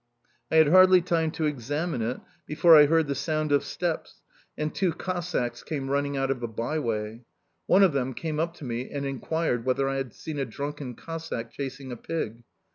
[0.49, 4.23] I had hardly time to examine it before I heard the sound of steps,
[4.57, 7.21] and two Cossacks came running out of a byway.
[7.67, 10.95] One of them came up to me and enquired whether I had seen a drunken
[10.95, 12.41] Cossack chasing a pig.